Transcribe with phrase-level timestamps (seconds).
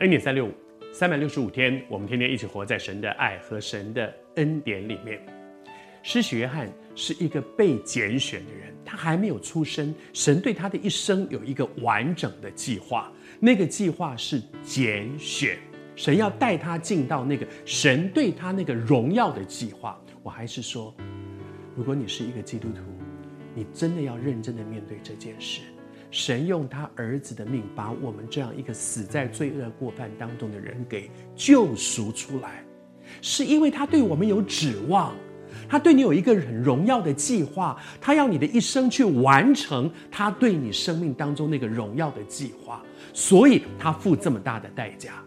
[0.00, 0.50] 恩典三六五，
[0.92, 5.24] 三百六十五天，我们天天一起活在神的爱和神的恩典里面。
[6.02, 15.56] 施洗约翰是一个被拣选的人，他还没有出生，神对他的一生有一个完整的计划，那个计划是拣选，
[15.94, 19.96] 神要带他进到那个神对他那个荣耀的计划。
[20.24, 20.92] 我还是说，
[21.76, 22.80] 如果你是一个基督徒，
[23.54, 25.60] 你真的要认真的面对这件事。
[26.14, 32.64] 神用他儿子的命，把我们这样一个死在罪恶过犯当中的人给救赎出来，
[33.20, 35.12] 是因为他对我们有指望，
[35.68, 42.80] 他对你有一个很荣耀的计划，他要你的一生去完成他对你生命当中那个荣耀的计划，
[43.12, 45.20] 所以他付这么大的代价，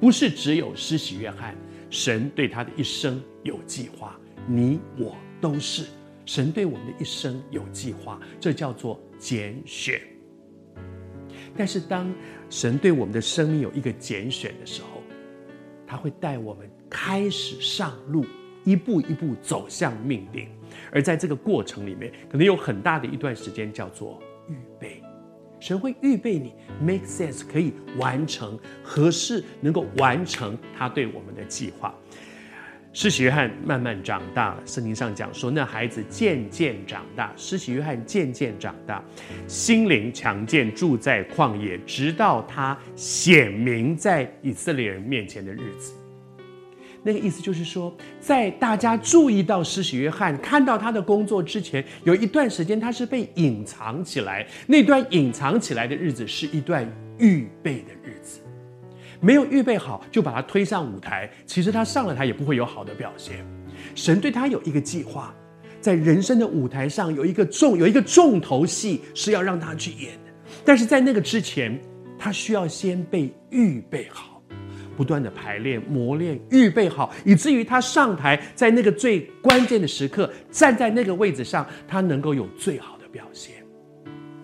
[0.00, 1.54] 不是只有施洗约翰，
[1.88, 4.18] 神对他的一生有计划，
[4.48, 5.84] 你我都是，
[6.26, 10.02] 神对我们的一生有计划，这叫做拣选。
[11.56, 12.12] 但是，当
[12.48, 15.02] 神对我们的生命有一个拣选的时候，
[15.86, 18.24] 他会带我们开始上路，
[18.64, 20.48] 一步一步走向命定。
[20.90, 25.02] 而在这个过程里面，可能有很大的一段时间叫做预备。
[25.60, 31.94] 神会预备你，make sense，可以完成合适，能够完成他对我们的计划。
[32.94, 37.32] 施洗约翰慢慢长大了，圣经上讲说，那孩子渐渐长大。
[37.38, 39.02] 施洗约翰渐渐长大，
[39.46, 45.94] 心灵强健，住在旷野，直到他显明在以色列人面前的日子。
[47.02, 54.46] 那个意思就是说，在大家注意到施洗约翰、看到他的工作之前，有一段时间他是被隐藏起来。
[54.66, 56.86] 那段隐藏起来的日子，是一段
[57.18, 58.40] 预备的日子。
[59.22, 63.46] 没有预备好就把他推上舞台，其实他上了台也不会有好的表现。
[63.94, 65.32] 神对他有一个计划，
[65.80, 70.32] 在人生的舞台上有一个重有一个重头戏是要让他去演的，
[70.64, 71.80] 但是在那个之前，
[72.18, 74.42] 他需要先被预备好，
[74.96, 83.54] 不断的排练、磨练、预备好，以至于他上台，在那个最关键的时刻，站在那个位置上，他能够有最好的表现。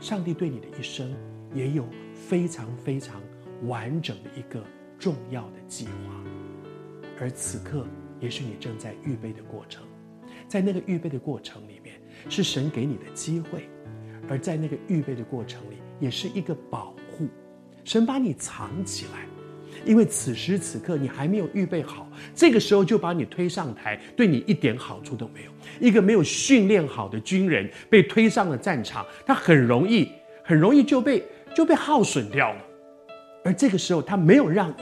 [0.00, 1.14] 上帝对你的一生
[1.54, 3.20] 也有非常非常。
[3.66, 4.64] 完整的一个
[4.98, 5.92] 重要的计划，
[7.20, 7.86] 而此刻
[8.20, 9.84] 也许你正在预备的过程，
[10.48, 13.68] 在那个预备的过程里面，是神给你的机会，
[14.28, 17.28] 而在那个预备的过程里，也是一个保护。
[17.84, 19.26] 神把你藏起来，
[19.84, 25.50] 因为此时此刻你还没有预备好，这个时候就把你推上台，对你一点好处都没有。
[25.80, 30.08] 一个没有训练好的军人被推上了战场，他很容易
[30.44, 31.24] 很容易就被
[31.54, 32.60] 就被耗损掉了。
[33.44, 34.74] 而这个时候，他没有让你，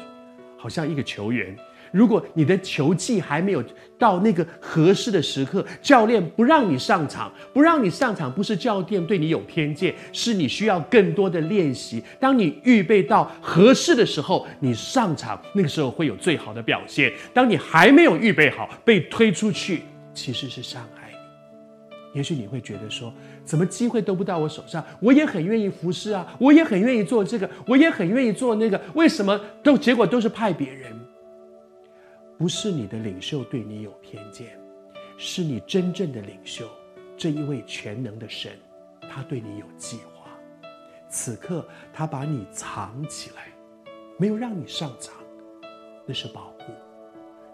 [0.56, 1.56] 好像一个球员，
[1.90, 3.64] 如果你的球技还没有
[3.98, 12.02] 到那个合适的时刻，教练不让你上场，不让你上场，不是教练对你有偏见，是你需要更多的练习。
[12.20, 17.12] 当你预备到合适的时候，你上场，那个时候会有最好的表现。
[17.32, 19.82] 当你还没有预备好，被推出去，
[20.14, 20.99] 其实是伤害。
[22.12, 23.12] 也许你会觉得说，
[23.44, 24.84] 怎么机会都不到我手上？
[25.00, 30.98] 我也很愿意服侍啊，我也很愿意做这个，我也很愿意做那个，为什么都结果都是派别人？
[32.36, 34.58] 不是你的领袖对你有偏见，
[35.16, 36.66] 是你真正的领袖，
[37.16, 38.52] 这一位全能的神，
[39.08, 40.30] 他对你有计划。
[41.08, 43.48] 此刻他把你藏起来，
[44.16, 45.14] 没有让你上场，
[46.06, 46.72] 那是保护，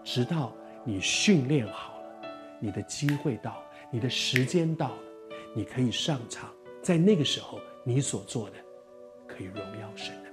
[0.03, 0.53] 直到
[0.83, 2.29] 你训练好了，
[2.59, 3.66] 你的机会到了。
[3.89, 4.99] 你的时间到了，
[5.55, 8.55] 你可以上场，在那个时候，你所做的
[9.25, 10.26] 可以荣耀神。